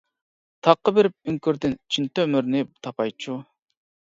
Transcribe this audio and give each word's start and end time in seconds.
تاغقا 0.67 0.93
بېرىپ 0.99 1.29
ئۆڭكۈردىن 1.33 1.75
چىن 1.97 2.09
تۆمۈرنى 2.15 2.63
تاپايچۇ. 2.89 3.37